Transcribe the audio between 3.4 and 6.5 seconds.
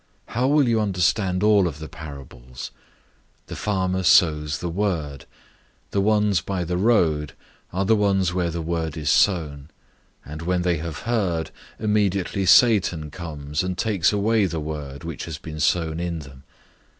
004:014 The farmer sows the word. 004:015 The ones